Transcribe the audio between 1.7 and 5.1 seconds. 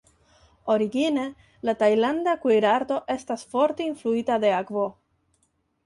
tajlanda kuirarto estas forte influita de akvo.